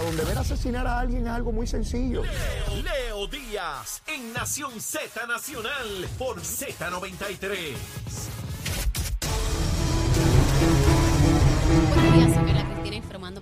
[0.00, 2.22] donde ver asesinar a alguien es algo muy sencillo.
[2.22, 7.76] Leo, Leo Díaz en Nación Z Nacional por Z93.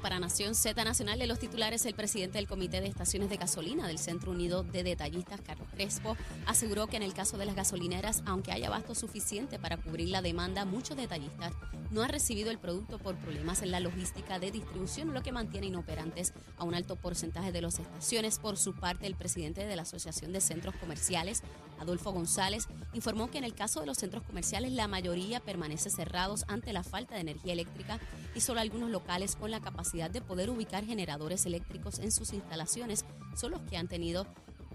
[0.01, 1.85] Para Nación Z Nacional de los titulares.
[1.87, 6.17] El presidente del Comité de Estaciones de Gasolina del Centro Unido de Detallistas, Carlos Crespo,
[6.47, 10.23] aseguró que en el caso de las gasolineras, aunque haya abasto suficiente para cubrir la
[10.23, 11.53] demanda, muchos detallistas
[11.91, 15.67] no han recibido el producto por problemas en la logística de distribución, lo que mantiene
[15.67, 18.39] inoperantes a un alto porcentaje de las estaciones.
[18.39, 21.43] Por su parte, el presidente de la Asociación de Centros Comerciales,
[21.81, 26.45] Adolfo González, informó que en el caso de los centros comerciales la mayoría permanece cerrados
[26.49, 27.99] ante la falta de energía eléctrica
[28.35, 33.05] y solo algunos locales con la capacidad de poder ubicar generadores eléctricos en sus instalaciones
[33.35, 34.25] son los que han tenido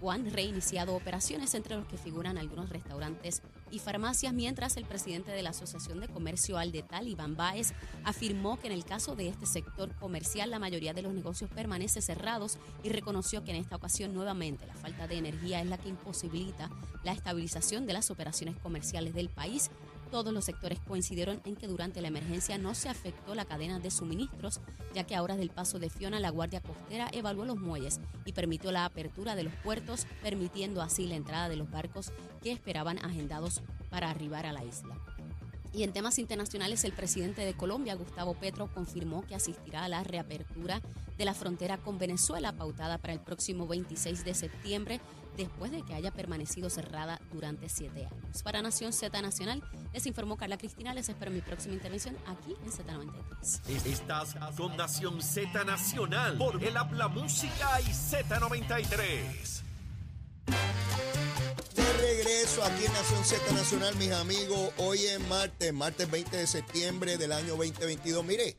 [0.02, 5.32] o han reiniciado operaciones entre los que figuran algunos restaurantes y farmacias, mientras el presidente
[5.32, 7.72] de la Asociación de Comercio Aldetal, Iván Báez,
[8.04, 12.02] afirmó que en el caso de este sector comercial la mayoría de los negocios permanece
[12.02, 15.88] cerrados y reconoció que en esta ocasión nuevamente la falta de energía es la que
[15.88, 16.70] imposibilita
[17.02, 19.70] la estabilización de las operaciones comerciales del país
[20.10, 23.90] todos los sectores coincidieron en que durante la emergencia no se afectó la cadena de
[23.90, 24.60] suministros,
[24.94, 28.32] ya que a horas del paso de Fiona, la Guardia Costera evaluó los muelles y
[28.32, 32.12] permitió la apertura de los puertos, permitiendo así la entrada de los barcos
[32.42, 34.96] que esperaban agendados para arribar a la isla.
[35.76, 40.02] Y en temas internacionales, el presidente de Colombia, Gustavo Petro, confirmó que asistirá a la
[40.02, 40.80] reapertura
[41.18, 45.02] de la frontera con Venezuela, pautada para el próximo 26 de septiembre,
[45.36, 48.42] después de que haya permanecido cerrada durante siete años.
[48.42, 50.94] Para Nación Z Nacional, les informó Carla Cristina.
[50.94, 53.86] Les espero mi próxima intervención aquí en Z93.
[53.86, 59.65] Estás con Nación Z Nacional por el Habla Música y Z93.
[62.26, 64.72] Regreso aquí en Nación Z Nacional, mis amigos.
[64.78, 68.24] Hoy es martes, martes 20 de septiembre del año 2022.
[68.24, 68.56] Mire,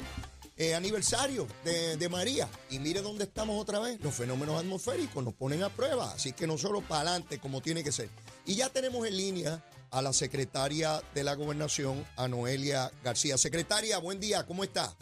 [0.55, 2.47] eh, aniversario de, de María.
[2.69, 3.99] Y mire dónde estamos otra vez.
[4.01, 6.13] Los fenómenos atmosféricos nos ponen a prueba.
[6.13, 8.07] Así que nosotros para adelante, como tiene que ser.
[8.45, 9.61] Y ya tenemos en línea
[9.91, 13.37] a la secretaria de la Gobernación, a Noelia García.
[13.37, 14.95] Secretaria, buen día, ¿cómo está?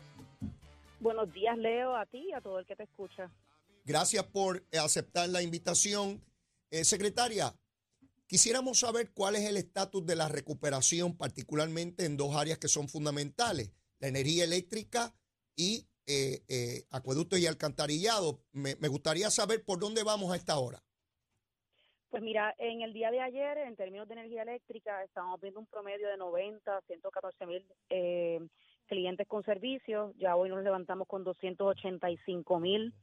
[1.00, 3.30] Buenos días, Leo, a ti y a todo el que te escucha.
[3.86, 6.20] Gracias por aceptar la invitación.
[6.72, 7.54] Eh, secretaria,
[8.28, 12.88] quisiéramos saber cuál es el estatus de la recuperación, particularmente en dos áreas que son
[12.88, 15.14] fundamentales, la energía eléctrica
[15.56, 18.40] y eh, eh, acueducto y alcantarillado.
[18.52, 20.80] Me, gustaría saber por dónde vamos a esta hora.
[22.10, 25.66] Pues mira, en el día de ayer, en términos de energía eléctrica, estamos viendo un
[25.66, 28.40] promedio de 90, 114 mil eh,
[28.86, 30.16] clientes con servicios.
[30.18, 32.94] Ya hoy nos levantamos con 285 mil.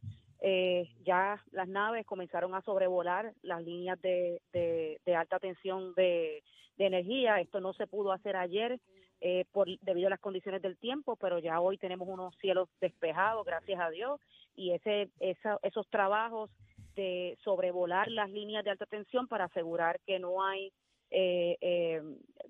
[0.45, 6.43] Eh, ya las naves comenzaron a sobrevolar las líneas de, de, alta tensión de,
[6.79, 7.41] energía.
[7.41, 8.81] Esto no se pudo hacer ayer
[9.21, 13.47] eh, por debido a las condiciones del tiempo, pero ya hoy tenemos unos cielos despejados,
[13.47, 14.21] gracias a Dios,
[14.57, 16.51] y ese, esa, esos trabajos
[16.97, 20.73] de sobrevolar las líneas de alta tensión para asegurar que no hay
[21.11, 22.03] eh, eh,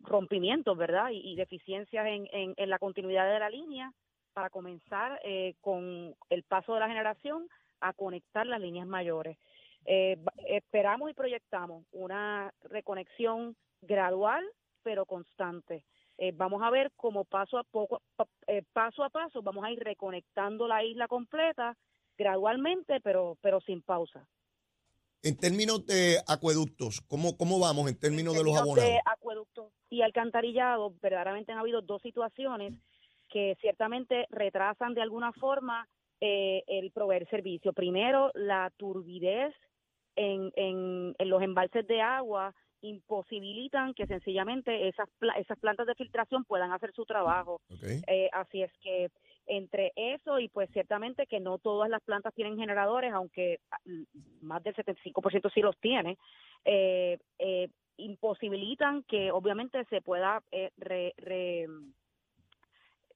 [0.03, 1.11] rompimientos, ¿verdad?
[1.11, 3.93] Y, y deficiencias en, en, en, la continuidad de la línea
[4.33, 7.49] para comenzar eh, con el paso de la generación
[7.83, 9.37] a conectar las líneas mayores.
[9.85, 10.17] Eh,
[10.49, 14.45] esperamos y proyectamos una reconexión gradual
[14.83, 15.85] pero constante.
[16.19, 18.03] Eh, vamos a ver cómo paso a poco,
[18.47, 21.77] eh, paso a paso, vamos a ir reconectando la isla completa
[22.17, 24.27] gradualmente, pero, pero sin pausa.
[25.23, 28.91] En términos de acueductos, ¿cómo, cómo vamos en términos, en términos de los abonados?
[28.91, 32.75] De acueductos y alcantarillado, verdaderamente han habido dos situaciones
[33.31, 35.89] que ciertamente retrasan de alguna forma
[36.25, 37.73] eh, el proveer servicio.
[37.73, 39.53] Primero, la turbidez
[40.15, 46.45] en, en, en los embalses de agua imposibilitan que sencillamente esas esas plantas de filtración
[46.45, 47.61] puedan hacer su trabajo.
[47.75, 48.03] Okay.
[48.07, 49.09] Eh, así es que
[49.47, 53.59] entre eso y pues ciertamente que no todas las plantas tienen generadores, aunque
[54.41, 56.19] más del 75% sí los tiene,
[56.65, 61.67] eh, eh, imposibilitan que obviamente se pueda eh, re, re,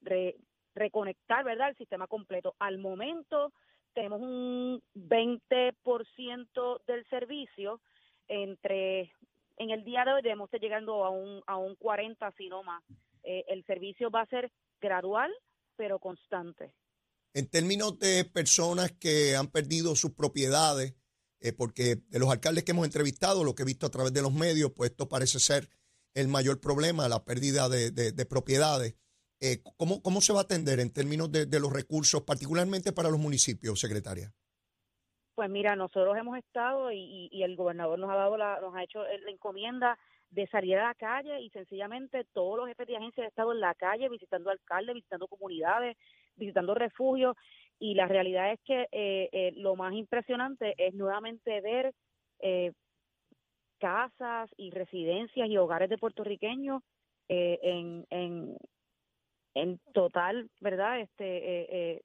[0.01, 0.35] re,
[0.77, 2.55] reconectar, ¿verdad?, el sistema completo.
[2.59, 3.51] Al momento
[3.93, 7.81] tenemos un 20% del servicio
[8.27, 9.11] entre
[9.57, 12.63] en el día de hoy debemos estar llegando a un, a un 40, si no
[12.63, 12.83] más.
[13.23, 15.31] Eh, el servicio va a ser gradual,
[15.75, 16.73] pero constante.
[17.33, 20.95] En términos de personas que han perdido sus propiedades,
[21.39, 24.21] eh, porque de los alcaldes que hemos entrevistado, lo que he visto a través de
[24.21, 25.69] los medios, pues esto parece ser
[26.13, 28.95] el mayor problema, la pérdida de, de, de propiedades.
[29.39, 33.09] Eh, ¿cómo, ¿Cómo se va a atender en términos de, de los recursos, particularmente para
[33.09, 34.33] los municipios, secretaria?
[35.35, 38.83] Pues mira, nosotros hemos estado y, y, el gobernador nos ha dado la, nos ha
[38.83, 39.99] hecho la encomienda
[40.31, 43.59] de salir a la calle y sencillamente todos los jefes de agencia han estado en
[43.59, 45.95] la calle visitando alcaldes, visitando comunidades,
[46.35, 47.35] visitando refugios
[47.79, 51.93] y la realidad es que eh, eh, lo más impresionante es nuevamente ver
[52.39, 52.73] eh,
[53.79, 56.81] casas y residencias y hogares de puertorriqueños
[57.29, 58.55] en, en,
[59.61, 60.99] en total, ¿verdad?
[61.01, 62.01] Este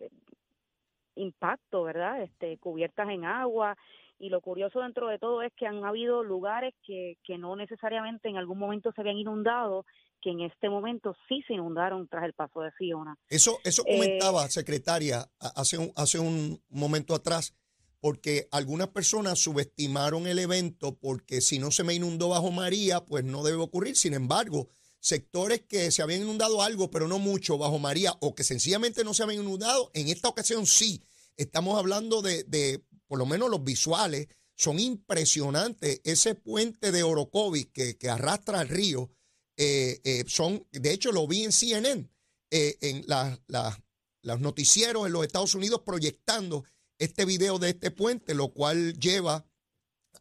[1.15, 2.23] impacto, ¿verdad?
[2.23, 3.77] Este cubiertas en agua
[4.19, 8.29] y lo curioso dentro de todo es que han habido lugares que, que no necesariamente
[8.29, 9.85] en algún momento se habían inundado
[10.21, 13.17] que en este momento sí se inundaron tras el paso de Fiona.
[13.29, 15.25] Eso, eso Eh, comentaba, secretaria,
[15.57, 17.57] hace un, hace un momento atrás,
[18.01, 23.25] porque algunas personas subestimaron el evento porque si no se me inundó bajo María, pues
[23.25, 23.97] no debe ocurrir.
[23.97, 24.69] Sin embargo,
[25.03, 29.13] sectores que se habían inundado algo, pero no mucho bajo María, o que sencillamente no
[29.15, 31.03] se habían inundado, en esta ocasión sí.
[31.37, 36.01] Estamos hablando de, de por lo menos los visuales, son impresionantes.
[36.05, 39.11] Ese puente de Orocovis que, que arrastra al río,
[39.57, 42.09] eh, eh, son, de hecho lo vi en CNN,
[42.51, 43.83] eh, en la- la-
[44.23, 46.65] los noticieros en los Estados Unidos proyectando
[46.99, 49.45] este video de este puente, lo cual lleva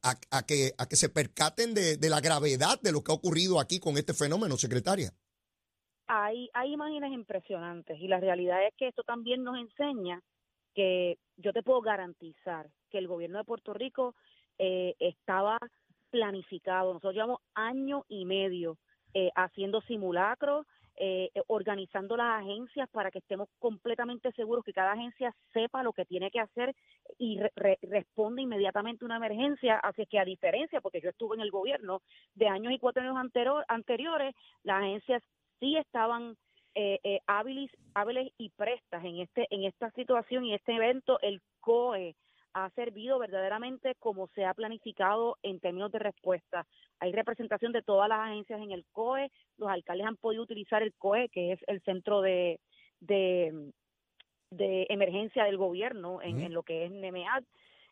[0.03, 3.15] a, a que, a que se percaten de, de la gravedad de lo que ha
[3.15, 5.11] ocurrido aquí con este fenómeno, secretaria.
[6.07, 10.21] hay, hay imágenes impresionantes y la realidad es que esto también nos enseña
[10.75, 14.13] que yo te puedo garantizar que el gobierno de Puerto Rico
[14.57, 15.57] eh, estaba
[16.09, 16.89] planificado.
[16.89, 18.77] Nosotros llevamos año y medio
[19.13, 24.91] eh, haciendo simulacros, eh, eh, organizando las agencias para que estemos completamente seguros que cada
[24.93, 26.75] agencia sepa lo que tiene que hacer
[27.17, 29.77] y re- re- responde inmediatamente a una emergencia.
[29.77, 32.01] Así que a diferencia, porque yo estuve en el gobierno
[32.35, 35.23] de años y cuatro años antero- anteriores, las agencias
[35.59, 36.35] sí estaban
[36.73, 41.19] eh, eh, hábiles, hábiles y prestas en este en esta situación y este evento.
[41.21, 42.15] El COE
[42.53, 46.65] ha servido verdaderamente como se ha planificado en términos de respuesta.
[46.99, 49.31] Hay representación de todas las agencias en el COE.
[49.57, 52.59] Los alcaldes han podido utilizar el COE, que es el centro de,
[52.99, 53.71] de,
[54.51, 57.43] de emergencia del gobierno en lo que es NEMEAD.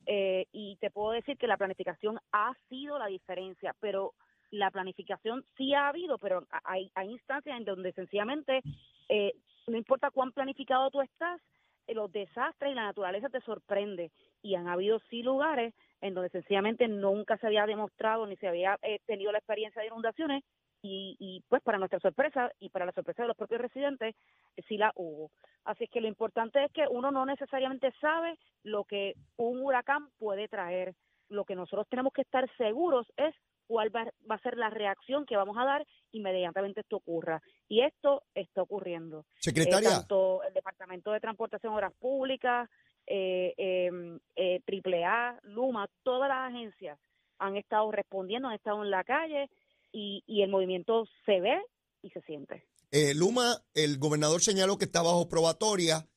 [0.06, 4.14] Eh, y te puedo decir que la planificación ha sido la diferencia, pero
[4.52, 8.62] la planificación sí ha habido, pero hay, hay instancias en donde sencillamente
[9.08, 9.34] eh,
[9.68, 11.40] no importa cuán planificado tú estás,
[11.86, 14.12] eh, los desastres y la naturaleza te sorprende.
[14.42, 18.78] Y han habido sí lugares en donde sencillamente nunca se había demostrado ni se había
[18.82, 20.44] eh, tenido la experiencia de inundaciones
[20.82, 24.16] y, y pues para nuestra sorpresa y para la sorpresa de los propios residentes
[24.56, 25.32] eh, sí la hubo.
[25.66, 30.10] Así es que lo importante es que uno no necesariamente sabe lo que un huracán
[30.18, 30.96] puede traer.
[31.28, 33.36] Lo que nosotros tenemos que estar seguros es
[33.68, 37.40] cuál va, va a ser la reacción que vamos a dar inmediatamente esto ocurra.
[37.68, 39.20] Y esto está ocurriendo.
[39.20, 46.30] Eh, Secretaria, tanto el Departamento de Transportación Obras Públicas, eh, eh, eh, AAA, Luma, todas
[46.30, 47.00] las agencias
[47.40, 49.50] han estado respondiendo, han estado en la calle
[49.92, 51.60] y, el movimiento se ve
[52.02, 52.64] y se siente.
[52.92, 56.08] eh, Luma, el gobernador señaló que está bajo probatoria.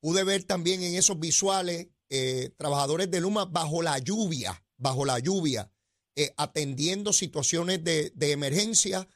[0.00, 5.20] Pude ver también en esos visuales eh, trabajadores de Luma bajo la lluvia, bajo la
[5.20, 5.70] lluvia,
[6.16, 9.06] eh, atendiendo situaciones de, emergencia,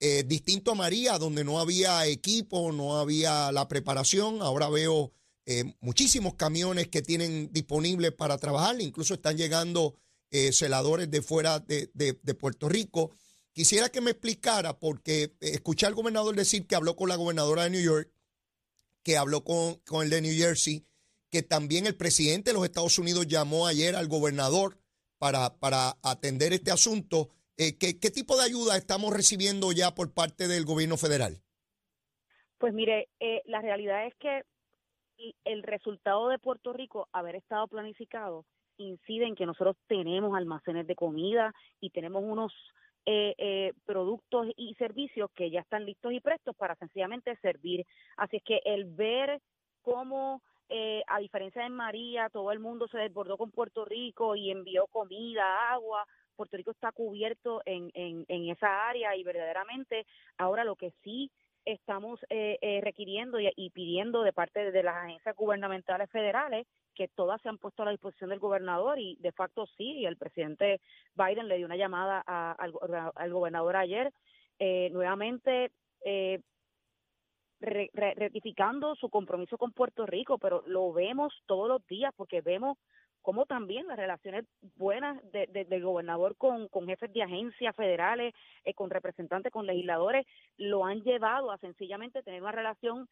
[0.00, 4.42] eh, distinto a María, donde no había equipo, no había la preparación.
[4.42, 5.12] Ahora veo
[5.46, 9.94] eh, muchísimos camiones que tienen disponibles para trabajar, incluso están llegando
[10.30, 13.10] eh, celadores de fuera de, de- Puerto Rico.
[13.52, 17.70] Quisiera que me explicara, porque escuché al gobernador decir que habló con la gobernadora de
[17.70, 18.10] New York,
[19.02, 20.86] que habló con, con el de New Jersey,
[21.28, 24.78] que también el presidente de los Estados Unidos llamó ayer al gobernador
[25.18, 27.30] para, para atender este asunto.
[27.56, 31.42] Eh, ¿qué, ¿Qué tipo de ayuda estamos recibiendo ya por parte del gobierno federal?
[32.58, 34.42] Pues mire, eh, la realidad es que
[35.44, 38.44] el resultado de Puerto Rico haber estado planificado
[38.78, 42.52] incide en que nosotros tenemos almacenes de comida y tenemos unos
[43.04, 47.84] eh, eh, productos y servicios que ya están listos y prestos para sencillamente servir.
[48.16, 49.40] Así es que el ver
[49.82, 54.50] cómo, eh, a diferencia de María, todo el mundo se desbordó con Puerto Rico y
[54.50, 60.06] envió comida, agua, Puerto Rico está cubierto en, en, en esa área y verdaderamente
[60.38, 61.30] ahora lo que sí
[61.64, 67.40] estamos eh, eh, requiriendo y, pidiendo de parte de las agencias gubernamentales federales que todas
[67.42, 70.80] se han puesto a la disposición del gobernador y de facto sí, y el presidente
[71.14, 72.52] Biden le dio una llamada a-
[73.16, 74.12] al gobernador ayer
[74.58, 75.70] eh, nuevamente
[76.04, 76.40] eh,
[77.60, 82.40] re- re- rectificando su compromiso con Puerto Rico, pero lo vemos todos los días porque
[82.40, 82.76] vemos
[83.22, 84.44] cómo también las relaciones
[84.76, 89.66] buenas de- de- del gobernador con, con jefes de agencias federales, eh, con representantes, con
[89.66, 90.26] legisladores,
[90.58, 93.08] lo han llevado a sencillamente tener una relación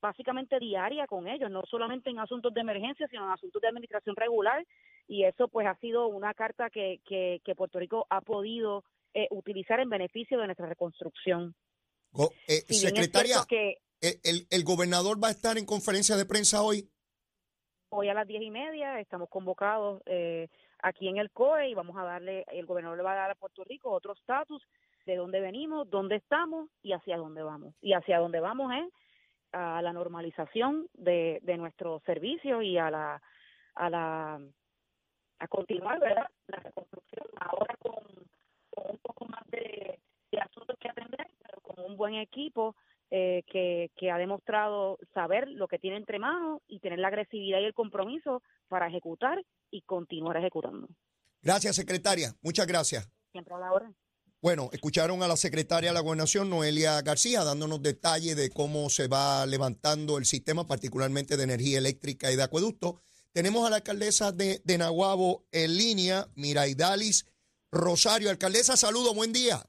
[0.00, 4.16] básicamente diaria con ellos, no solamente en asuntos de emergencia, sino en asuntos de administración
[4.16, 4.64] regular,
[5.06, 9.26] y eso pues ha sido una carta que, que, que Puerto Rico ha podido eh,
[9.30, 11.54] utilizar en beneficio de nuestra reconstrucción.
[12.12, 16.24] Go- eh, Si secretaria, que el, el- el gobernador va a estar en conferencia de
[16.24, 16.88] prensa hoy.
[17.90, 20.48] Hoy a las diez y media estamos convocados eh,
[20.82, 23.34] aquí en el COE y vamos a darle, el gobernador le va a dar a
[23.34, 24.66] Puerto Rico otro estatus
[25.06, 27.74] de dónde venimos, dónde estamos y hacia dónde vamos.
[27.80, 28.92] Y hacia dónde vamos es
[29.52, 33.22] a la normalización de, de nuestros servicios y a la
[33.74, 34.40] a la
[35.40, 37.94] a continuar verdad la reconstrucción ahora con,
[38.88, 39.98] un poco más de,
[40.30, 42.76] de asuntos que atender pero con un buen equipo
[43.10, 47.60] eh, que, que ha demostrado saber lo que tiene entre manos y tener la agresividad
[47.60, 50.88] y el compromiso para ejecutar y continuar ejecutando.
[51.42, 52.34] Gracias, secretaria.
[52.42, 53.10] Muchas gracias.
[53.32, 53.92] Siempre a la hora.
[54.42, 59.06] Bueno, escucharon a la secretaria de la Gobernación, Noelia García, dándonos detalles de cómo se
[59.06, 63.00] va levantando el sistema, particularmente de energía eléctrica y de acueducto.
[63.32, 67.26] Tenemos a la alcaldesa de, de Nahuabo en línea, Miraidalis
[67.70, 68.30] Rosario.
[68.30, 69.66] Alcaldesa, saludo, buen día.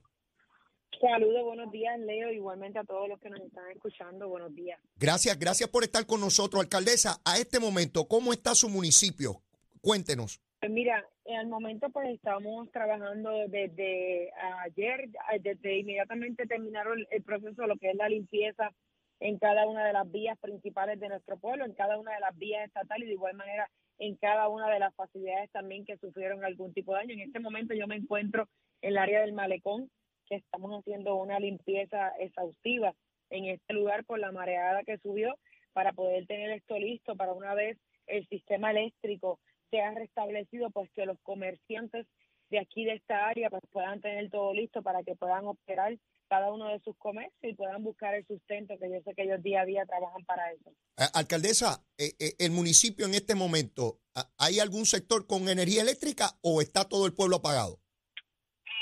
[1.02, 2.32] Saludos, buenos días, Leo.
[2.32, 4.80] Igualmente a todos los que nos están escuchando, buenos días.
[4.98, 7.20] Gracias, gracias por estar con nosotros, alcaldesa.
[7.26, 9.42] A este momento, ¿cómo está su municipio?
[9.82, 10.40] Cuéntenos.
[10.60, 11.04] Pues mira,
[11.40, 14.32] al momento pues estamos trabajando desde
[14.64, 15.10] ayer,
[15.42, 18.72] desde inmediatamente terminaron el, el proceso de lo que es la limpieza
[19.20, 22.38] en cada una de las vías principales de nuestro pueblo, en cada una de las
[22.38, 26.44] vías estatales y de igual manera en cada una de las facilidades también que sufrieron
[26.44, 27.14] algún tipo de daño.
[27.14, 28.48] En este momento yo me encuentro
[28.82, 29.90] en el área del malecón,
[30.36, 32.94] estamos haciendo una limpieza exhaustiva
[33.30, 35.36] en este lugar por la mareada que subió
[35.74, 41.06] para poder tener esto listo para una vez el sistema eléctrico sea restablecido, pues que
[41.06, 42.06] los comerciantes
[42.50, 45.98] de aquí de esta área pues puedan tener todo listo para que puedan operar
[46.28, 49.42] cada uno de sus comercios y puedan buscar el sustento, que yo sé que ellos
[49.44, 50.74] día a día trabajan para eso.
[51.14, 56.32] Alcaldesa, eh, eh, el municipio en este momento, ¿a- ¿hay algún sector con energía eléctrica
[56.42, 57.80] o está todo el pueblo apagado?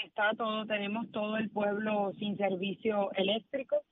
[0.05, 3.83] Está todo, tenemos todo el pueblo sin servicio eléctrico.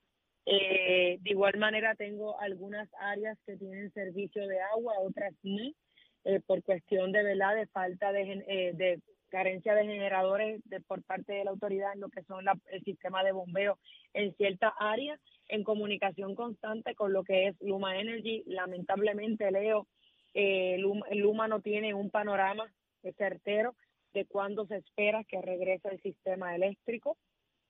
[0.45, 5.73] Eh, de igual manera tengo algunas áreas que tienen servicio de agua, otras no,
[6.23, 11.03] eh, por cuestión de verdad de falta de, eh, de carencia de generadores de, por
[11.03, 13.77] parte de la autoridad en lo que son la- el sistema de bombeo
[14.13, 18.43] en ciertas áreas, en comunicación constante con lo que es Luma Energy.
[18.45, 19.85] Lamentablemente, Leo,
[20.33, 22.71] eh, Luma, Luma no tiene un panorama
[23.17, 23.75] certero
[24.13, 27.17] de cuándo se espera que regrese el sistema eléctrico.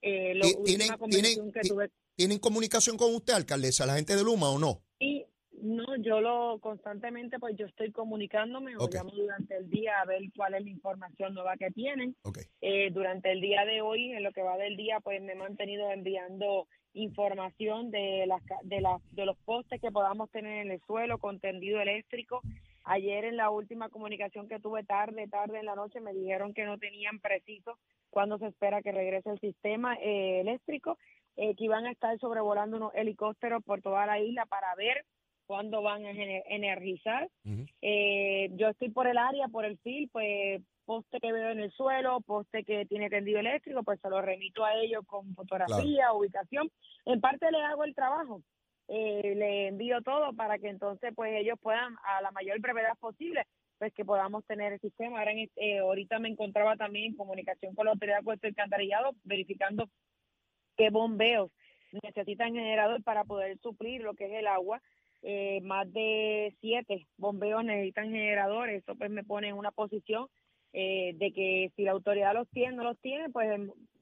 [0.02, 0.64] Eh, última
[0.98, 4.82] tienen- tienen- que tuve ¿Tienen comunicación con usted, alcaldesa, la gente de Luma o no?
[5.00, 5.24] y
[5.60, 10.22] no, yo lo constantemente, pues yo estoy comunicándome o llamo durante el día a ver
[10.36, 12.16] cuál es la información nueva que tienen.
[12.62, 15.36] Eh, durante el día de hoy, en lo que va del día, pues me he
[15.36, 20.82] mantenido enviando información de las de las de los postes que podamos tener en el
[20.86, 22.42] suelo con tendido eléctrico.
[22.90, 26.64] Ayer en la última comunicación que tuve tarde, tarde en la noche, me dijeron que
[26.64, 27.78] no tenían preciso
[28.10, 30.98] cuándo se espera que regrese el sistema eh, eléctrico,
[31.36, 35.04] eh, que iban a estar sobrevolando unos helicópteros por toda la isla para ver
[35.46, 37.30] cuándo van a energizar.
[37.82, 41.72] Eh, yo estoy por el área, por el fil, pues poste que veo en el
[41.74, 46.72] suelo, poste que tiene tendido eléctrico, pues se lo remito a ellos con fotografía, ubicación.
[47.06, 48.42] En parte le hago el trabajo,
[48.88, 53.46] eh, le envío todo para que entonces pues ellos puedan a la mayor brevedad posible
[53.78, 55.20] pues que podamos tener el sistema.
[55.20, 58.48] Ahora en este- eh, ahorita me encontraba también en comunicación con la autoridad de puesto
[58.48, 59.90] alcantarillado verificando
[60.76, 61.52] qué bombeos
[62.04, 64.82] necesitan generador para poder suplir lo que es el agua.
[65.24, 68.84] Eh, más de siete bombeos necesitan generadores.
[68.84, 70.28] Eso pues me pone en una posición
[70.74, 73.60] eh, de que si la autoridad los tiene, no los tiene, pues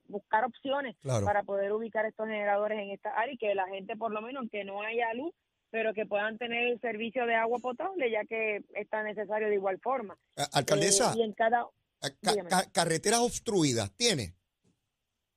[0.07, 1.25] buscar opciones Claro.
[1.25, 4.45] para poder ubicar estos generadores en esta área y que la gente por lo menos
[4.51, 5.33] que no haya luz
[5.71, 9.55] pero que puedan tener el servicio de agua potable ya que es tan necesario de
[9.55, 10.15] igual forma.
[10.53, 11.65] Alcaldesa, Eh, y en cada
[12.21, 14.35] ca- ca- carreteras obstruidas, ¿tiene?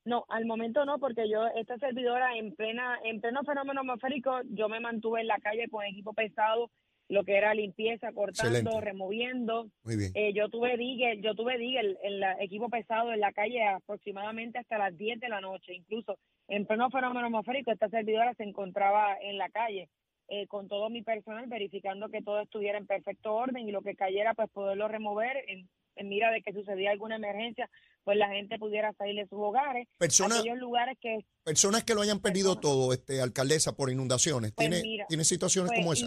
[0.05, 4.69] No, al momento no, porque yo, esta servidora en plena, en pleno fenómeno atmosférico, yo
[4.69, 6.71] me mantuve en la calle con equipo pesado,
[7.09, 8.85] lo que era limpieza, cortando, Excelente.
[8.85, 9.71] removiendo.
[9.83, 10.13] Muy bien.
[10.15, 14.59] Eh, yo tuve digger, yo tuve digger en la equipo pesado en la calle aproximadamente
[14.59, 15.75] hasta las 10 de la noche.
[15.75, 19.89] Incluso en pleno fenómeno atmosférico, esta servidora se encontraba en la calle
[20.29, 23.97] eh, con todo mi personal verificando que todo estuviera en perfecto orden y lo que
[23.97, 27.71] cayera, pues poderlo remover en, en mira de que sucedía alguna emergencia,
[28.05, 29.89] pues la gente pudiera salir de sus hogares.
[29.97, 32.61] Personas, Aquellos lugares que personas que lo hayan perdido Personas.
[32.61, 34.53] todo, este, alcaldesa, por inundaciones.
[34.53, 36.07] Pues ¿Tiene, mira, ¿Tiene situaciones pues, como esa?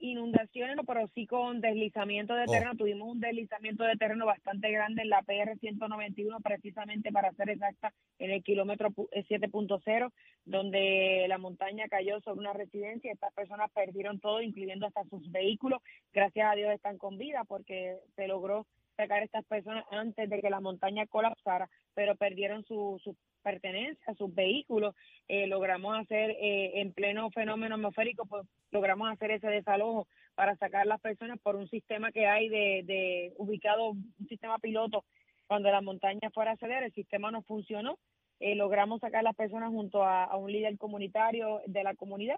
[0.00, 2.52] Inu- inundaciones, no, pero sí con deslizamiento de Oh.
[2.52, 2.74] terreno.
[2.76, 7.92] Tuvimos un deslizamiento de terreno bastante grande en la PR 191, precisamente para ser exacta,
[8.18, 10.12] en el kilómetro pu- eh, 7.0,
[10.44, 13.12] donde la montaña cayó sobre una residencia.
[13.12, 15.80] Estas personas perdieron todo, incluyendo hasta sus vehículos.
[16.12, 18.66] Gracias a Dios están con vida porque se logró
[18.98, 24.16] sacar a estas personas antes de que la montaña colapsara, pero perdieron su- sus pertenencias,
[24.18, 24.94] sus vehículos.
[25.28, 30.86] Eh, logramos hacer eh, en pleno fenómeno atmosférico, pues logramos hacer ese desalojo para sacar
[30.86, 35.04] las personas por un sistema que hay de, de ubicado, un sistema piloto
[35.46, 37.98] cuando la montaña fuera a ceder, el sistema no funcionó.
[38.40, 42.36] Eh, logramos sacar las personas junto a, un líder comunitario de la comunidad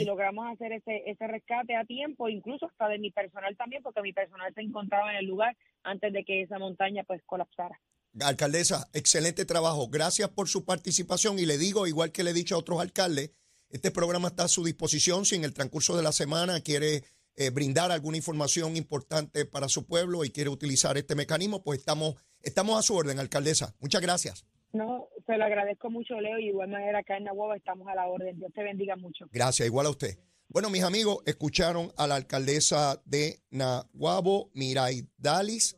[0.00, 4.00] y logramos hacer ese, ese rescate a tiempo, incluso hasta de mi personal también, porque
[4.00, 7.80] mi personal se encontraba en el lugar antes de que esa montaña pues colapsara.
[8.20, 9.88] Alcaldesa, excelente trabajo.
[9.88, 13.30] Gracias por su participación y le digo, igual que le he dicho a otros alcaldes,
[13.70, 17.04] este programa está a su disposición si en el transcurso de la semana quiere
[17.36, 22.16] eh, brindar alguna información importante para su pueblo y quiere utilizar este mecanismo, pues estamos,
[22.42, 23.74] estamos a su orden, alcaldesa.
[23.80, 24.44] Muchas gracias.
[24.72, 27.94] No, se lo agradezco mucho, Leo, y de igual manera acá en Nahuatl estamos a
[27.94, 28.36] la orden.
[28.36, 29.26] Dios te bendiga mucho.
[29.32, 30.18] Gracias, igual a usted.
[30.52, 35.76] Bueno, mis amigos, escucharon a la alcaldesa de Nahuabo, Miray Dalis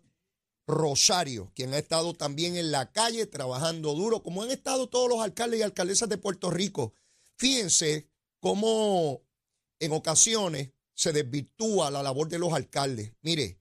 [0.66, 5.20] Rosario, quien ha estado también en la calle trabajando duro, como han estado todos los
[5.20, 6.94] alcaldes y alcaldesas de Puerto Rico.
[7.36, 8.08] Fíjense
[8.40, 9.20] cómo
[9.78, 13.12] en ocasiones se desvirtúa la labor de los alcaldes.
[13.20, 13.60] Mire,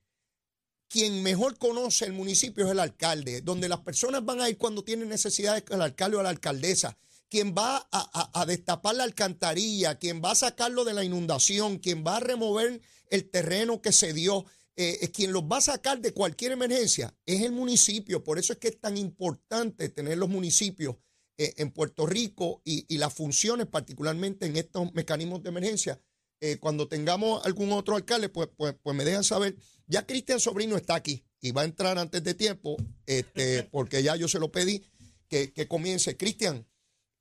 [0.88, 4.82] quien mejor conoce el municipio es el alcalde, donde las personas van a ir cuando
[4.82, 6.98] tienen necesidades el alcalde o la alcaldesa.
[7.32, 12.18] Quien va a, destapar la alcantarilla, quien va a sacarlo de la inundación, quien va
[12.18, 14.46] a remover el terreno que se dio,
[14.76, 18.22] eh, es quien los va a sacar de cualquier emergencia es el municipio.
[18.22, 20.98] Por eso es que es tan importante tener los municipios
[21.38, 26.02] eh, en Puerto Rico y, las funciones, particularmente en estos mecanismos de emergencia.
[26.42, 29.56] Eh, cuando tengamos algún otro alcalde, pues, pues, pues me dejan saber
[29.88, 34.16] ya Cristian Sobrino está aquí y va a entrar antes de tiempo, este, porque ya
[34.16, 34.84] yo se lo pedí
[35.28, 36.16] que, comience.
[36.18, 36.66] Cristian,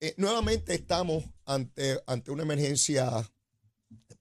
[0.01, 3.31] eh, nuevamente estamos ante, ante una emergencia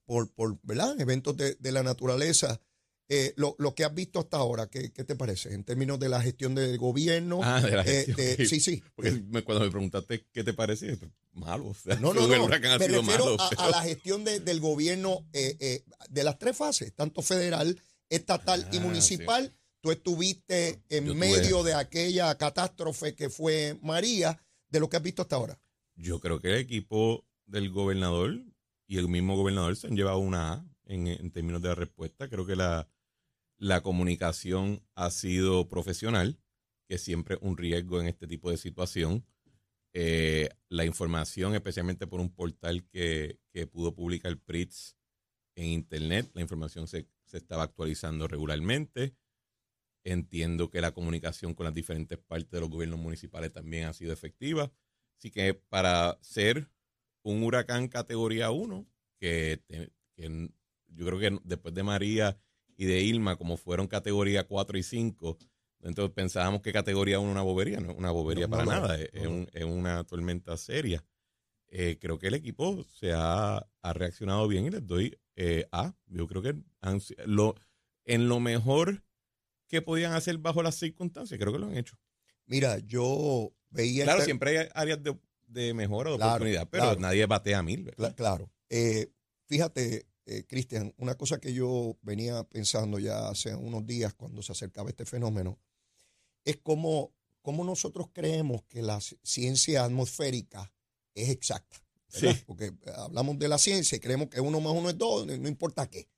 [0.04, 1.00] por, por ¿verdad?
[1.00, 2.60] eventos de, la naturaleza.
[3.08, 5.52] Eh, lo, que has visto hasta ahora, ¿qué, te parece?
[5.52, 7.40] En términos de la gestión del gobierno.
[7.42, 8.48] Ah, de la eh, gestión.
[8.48, 8.84] sí, sí.
[8.94, 10.98] Porque cuando me preguntaste qué te parece,
[11.32, 11.74] malo.
[12.00, 12.28] no, no, no.
[12.28, 18.76] Me refiero A, la gestión del gobierno de las tres fases, tanto federal, estatal y
[18.76, 19.56] ah, municipal.
[19.80, 24.38] Tú estuviste en medio de aquella catástrofe que fue María,
[24.68, 25.58] de lo que has visto hasta ahora.
[26.00, 28.42] Yo creo que el equipo del gobernador
[28.86, 32.28] y el mismo gobernador se han llevado una A en, términos de la respuesta.
[32.28, 32.88] Creo que la,
[33.82, 36.40] comunicación ha sido profesional,
[36.88, 39.26] que siempre es un riesgo en este tipo de situación.
[39.92, 43.38] Eh, la información, especialmente por un portal que,
[43.70, 44.96] pudo publicar PRITS
[45.54, 49.14] en Internet, la información se estaba actualizando regularmente.
[50.02, 54.14] Entiendo que la comunicación con las diferentes partes de los gobiernos municipales también ha sido
[54.14, 54.72] efectiva.
[55.20, 56.70] Así que para ser
[57.22, 58.86] un huracán categoría 1,
[59.18, 59.60] que,
[60.16, 62.38] yo creo que después de María
[62.74, 65.36] y de Ilma, como fueron categoría 4 y 5,
[65.82, 70.04] entonces pensábamos que categoría 1 una bobería, no es una bobería para nada, es, una
[70.04, 71.04] tormenta seria.
[71.68, 75.94] Eh, creo que el equipo se ha, ha, reaccionado bien y les doy eh, A.
[76.06, 76.56] Yo creo que
[77.26, 77.56] lo,
[78.06, 79.04] en lo mejor
[79.68, 81.98] que podían hacer bajo las circunstancias, creo que lo han hecho.
[82.46, 84.04] Mira, yo veía...
[84.04, 87.90] Claro, siempre hay áreas de, de mejora, de oportunidad, pero nadie batea a mil.
[88.16, 88.50] Claro.
[88.68, 89.12] Eh,
[89.46, 94.52] fíjate, eh, Cristian, una cosa que yo venía pensando ya hace unos días cuando se
[94.52, 95.58] acercaba este fenómeno,
[96.44, 100.72] es cómo, cómo nosotros creemos que la ciencia atmosférica
[101.14, 101.82] es exacta.
[102.46, 105.48] Porque eh, hablamos de la ciencia y creemos que uno más uno es dos, no
[105.48, 106.08] importa qué.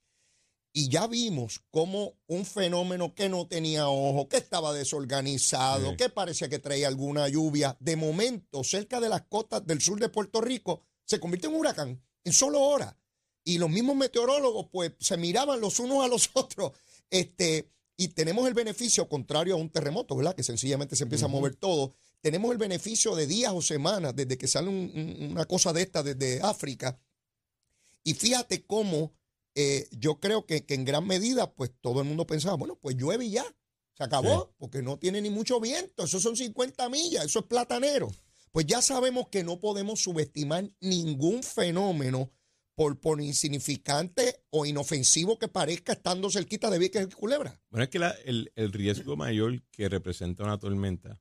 [0.72, 6.48] Y ya vimos cómo un fenómeno que no tenía ojo, que estaba desorganizado, que parecía
[6.48, 10.82] que traía alguna lluvia, de momento, cerca de las costas del sur de Puerto Rico,
[11.04, 12.94] se convierte en un huracán en solo horas.
[13.44, 16.72] Y los mismos meteorólogos, pues, se miraban los unos a los otros.
[17.10, 20.34] Este, y tenemos el beneficio, contrario a un terremoto, ¿verdad?
[20.34, 24.38] Que sencillamente se empieza a mover todo tenemos el beneficio de días o semanas desde
[24.38, 26.98] que sale una cosa de esta desde África.
[28.04, 29.12] Y fíjate cómo
[29.54, 33.26] eh, yo creo que, en gran medida, pues todo el mundo pensaba, bueno, pues llueve
[33.26, 33.44] y ya,
[33.94, 38.10] se acabó, porque no tiene ni mucho viento, eso son 50 millas, eso es platanero.
[38.50, 42.30] Pues ya sabemos que no podemos subestimar ningún fenómeno
[42.74, 47.60] por, por insignificante o inofensivo que parezca estando cerquita de Vieques y Culebra.
[47.70, 51.20] Bueno, es que el, el riesgo mayor que representa una tormenta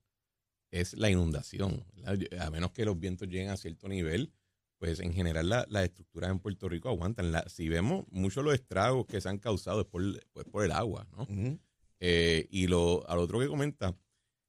[0.72, 1.86] es la inundación.
[2.40, 4.34] A menos que los vientos lleguen a cierto nivel,
[4.82, 7.32] pues en general las la estructuras en Puerto Rico aguantan.
[7.46, 10.02] si vemos muchos los estragos que se han causado es por,
[10.34, 11.28] pues por el agua, ¿no?
[12.00, 13.96] Eh, y lo, al otro que comenta,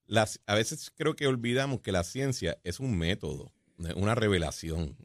[0.07, 3.53] las, a veces creo que olvidamos que la ciencia es un método,
[3.95, 4.97] una revelación.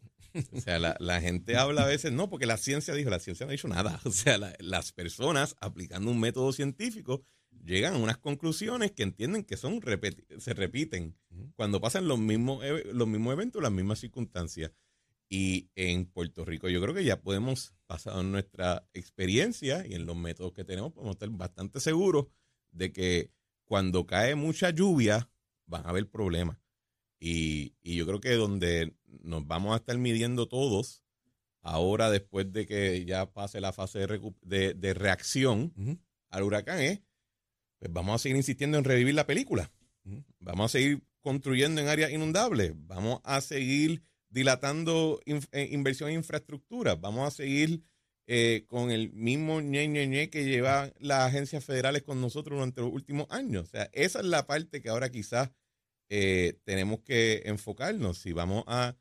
[0.53, 3.49] O sea, la, gente habla a veces, no, porque la ciencia dijo, la ciencia no
[3.49, 3.99] ha dicho nada.
[4.05, 7.25] O sea, las personas aplicando un método científico
[7.65, 9.81] llegan a unas conclusiones que entienden que son
[10.37, 11.17] se repiten
[11.57, 12.63] cuando pasan los mismos,
[12.93, 14.71] los mismos eventos, las mismas circunstancias.
[15.29, 20.05] Y en Puerto Rico yo creo que ya podemos, basado en nuestra experiencia y en
[20.05, 22.27] los métodos que tenemos, podemos estar bastante seguros
[22.71, 23.31] de que
[23.65, 25.29] cuando cae mucha lluvia
[25.65, 26.57] van a haber problemas.
[27.19, 31.03] Y, y yo creo que donde nos vamos a estar midiendo todos,
[31.61, 35.73] ahora después de que ya pase la fase de, de- de reacción
[36.29, 37.01] al huracán, es,
[37.79, 39.71] pues vamos a seguir insistiendo en revivir la película.
[40.39, 42.71] Vamos a seguir construyendo en áreas inundables.
[42.75, 46.95] Vamos a seguir dilatando eh, inversión en infraestructura.
[46.95, 47.83] Vamos a seguir
[48.27, 52.81] eh, con el mismo ñe, ñe, ñe que llevan las agencias federales con nosotros durante
[52.81, 53.63] los últimos años.
[53.63, 55.51] O sea, esa es la parte que ahora quizás
[56.09, 58.17] eh, tenemos que enfocarnos.
[58.19, 58.97] Si vamos a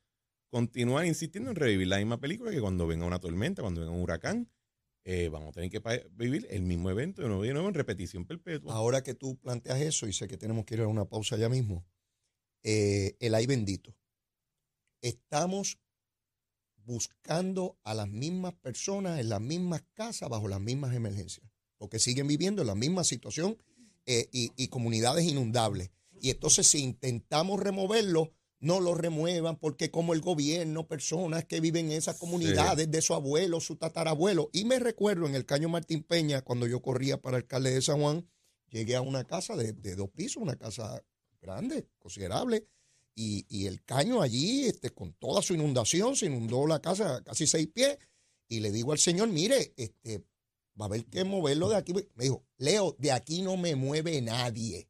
[0.51, 4.03] continuar insistiendo en revivir la misma película, que cuando venga una tormenta, cuando venga un
[4.03, 4.49] huracán,
[5.31, 8.25] vamos a tener que vivir el mismo evento de nuevo y de nuevo en repetición
[8.25, 8.75] perpetua.
[8.75, 11.49] Ahora que tú planteas eso, y sé que tenemos que ir a una pausa ya
[11.49, 11.85] mismo,
[12.62, 13.95] el ay bendito.
[15.00, 15.78] Estamos
[16.85, 21.46] buscando a las mismas personas en las mismas casas bajo las mismas emergencias,
[21.78, 23.59] porque siguen viviendo en la misma situación
[24.06, 25.90] eh, y, y comunidades inundables.
[26.20, 31.87] Y entonces si intentamos removerlo, no lo remuevan porque como el gobierno, personas que viven
[31.87, 34.48] en esas comunidades, de su abuelo, su tatarabuelo.
[34.52, 38.00] Y me recuerdo en el Caño Martín Peña, cuando yo corría para alcalde de San
[38.00, 38.26] Juan,
[38.70, 41.04] llegué a una casa de, de dos pisos, una casa
[41.40, 42.66] grande, considerable,
[43.16, 47.46] y, y el caño allí, este, con toda su inundación, se inundó la casa casi
[47.48, 47.98] seis pies,
[48.48, 50.18] y le digo al señor, mire, este,
[50.81, 51.92] va a haber que moverlo de aquí.
[51.94, 54.88] Me dijo, Leo, de aquí no me mueve nadie.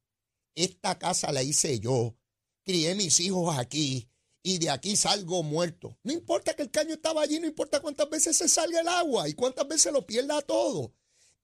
[0.54, 2.16] Esta casa la hice yo,
[2.64, 4.08] crié mis hijos aquí,
[4.42, 5.96] y de aquí salgo muerto.
[6.02, 9.28] No importa que el caño estaba allí, no importa cuántas veces se salga el agua
[9.28, 10.92] y cuántas veces lo pierda todo.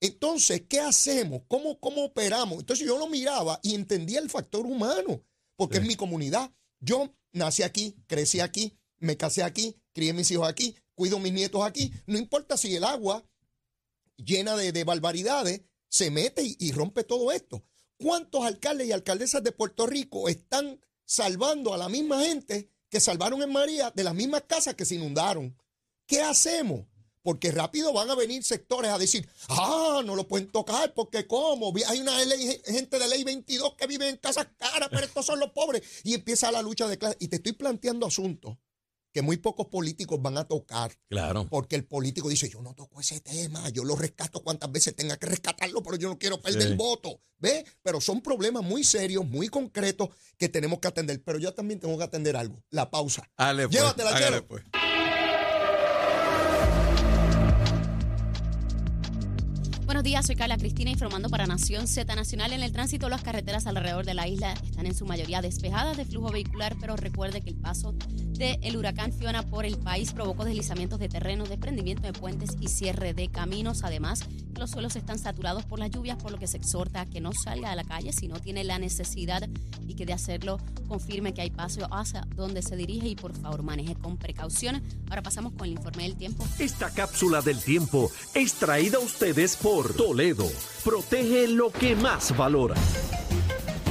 [0.01, 1.43] Entonces, ¿qué hacemos?
[1.47, 2.59] ¿Cómo, cómo operamos?
[2.59, 5.21] Entonces yo lo miraba y entendía el factor humano,
[5.55, 5.81] porque Sí.
[5.83, 6.51] es mi comunidad.
[6.83, 11.63] Yo nací aquí, crecí aquí, me casé aquí, crié mis hijos aquí, cuido mis nietos
[11.63, 11.93] aquí.
[12.05, 13.23] No importa si el agua
[14.17, 17.63] llena de, de barbaridades se mete y, y rompe todo esto.
[17.97, 23.41] ¿Cuántos alcaldes y alcaldesas de Puerto Rico están salvando a la misma gente que salvaron
[23.41, 25.57] en María de las mismas casas que se inundaron?
[26.05, 26.85] ¿Qué hacemos?
[27.23, 31.73] Porque rápido van a venir sectores a decir, ah, no lo pueden tocar, porque ¿cómo?
[31.87, 35.39] Hay una ley- gente de ley 22 que vive en casas caras, pero estos son
[35.39, 35.81] los pobres.
[36.03, 37.17] Y empieza la lucha de clases.
[37.21, 38.57] Y te estoy planteando asuntos
[39.13, 40.91] que muy pocos políticos van a tocar.
[41.07, 41.47] Claro.
[41.49, 45.17] Porque el político dice, yo no toco ese tema, yo lo rescato cuantas veces tenga
[45.17, 46.67] que rescatarlo, pero yo no quiero perder Sí.
[46.69, 47.21] el voto.
[47.37, 47.63] ¿Ves?
[47.83, 51.21] Pero son problemas muy serios, muy concretos que tenemos que atender.
[51.23, 53.29] Pero yo también tengo que atender algo, la pausa.
[53.37, 54.63] Hágale, pues, Llévatela, hágale, pues.
[59.93, 62.51] Buenos días, soy Carla Cristina informando para Nación Z Nacional.
[62.51, 66.03] En el tránsito, las carreteras alrededor de la isla están en su mayoría despejadas de
[66.03, 67.93] flujo vehicular, pero recuerde que el paso
[68.33, 73.13] del huracán Fiona por el país provocó deslizamientos de terreno, desprendimiento de puentes y cierre
[73.13, 73.83] de caminos.
[73.83, 74.21] Además,
[74.57, 77.31] los suelos están saturados por las lluvias, por lo que se exhorta a que no
[77.31, 79.47] salga a la calle si no tiene la necesidad
[79.87, 83.61] y que de hacerlo confirme que hay paso hacia donde se dirige y por favor
[83.61, 84.81] maneje con precaución.
[85.09, 86.47] Ahora pasamos con el informe del tiempo.
[86.57, 90.49] Esta cápsula del tiempo es traída a ustedes por Toledo.
[90.83, 92.75] Protege lo que más valora.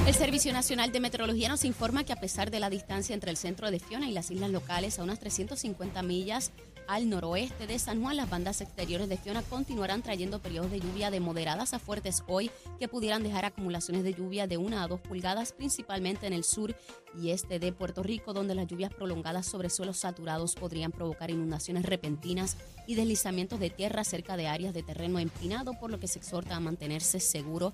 [0.07, 3.37] El Servicio Nacional de Meteorología nos informa que a pesar de la distancia entre el
[3.37, 6.52] centro de Fiona y las islas locales a unas 350 millas
[6.87, 11.11] al noroeste de San Juan, las bandas exteriores de Fiona continuarán trayendo periodos de lluvia
[11.11, 15.01] de moderadas a fuertes hoy que pudieran dejar acumulaciones de lluvia de 1 a 2
[15.01, 16.75] pulgadas, principalmente en el sur
[17.21, 21.85] y este de Puerto Rico, donde las lluvias prolongadas sobre suelos saturados podrían provocar inundaciones
[21.85, 26.18] repentinas y deslizamientos de tierra cerca de áreas de terreno empinado, por lo que se
[26.18, 27.73] exhorta a mantenerse seguro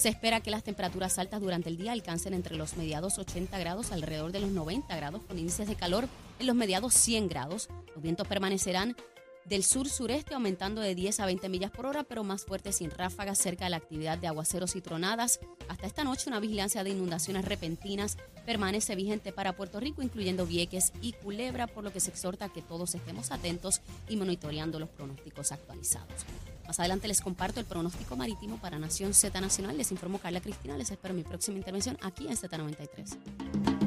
[0.00, 3.92] se espera que las temperaturas altas durante el día alcancen entre los mediados 80 grados
[3.92, 6.08] alrededor de los 90 grados con índices de calor
[6.38, 7.68] en los mediados 100 grados.
[7.94, 8.96] Los vientos permanecerán
[9.44, 13.36] del sur-sureste aumentando de 10 a 20 millas por hora, pero más fuertes sin ráfagas
[13.36, 15.38] cerca de la actividad de aguaceros y tronadas.
[15.68, 20.94] Hasta esta noche una vigilancia de inundaciones repentinas permanece vigente para Puerto Rico, incluyendo Vieques
[21.02, 24.88] y Culebra, por lo que se exhorta a que todos estemos atentos y monitoreando los
[24.88, 26.24] pronósticos actualizados.
[26.66, 29.76] Más adelante les comparto el pronóstico marítimo para Nación Z Nacional.
[29.76, 30.76] Les informo Carla Cristina.
[30.76, 33.79] Les espero mi próxima intervención aquí en Z93.